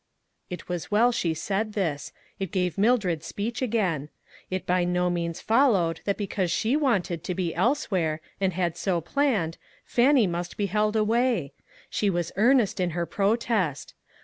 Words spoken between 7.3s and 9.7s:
be else where, and had so planned,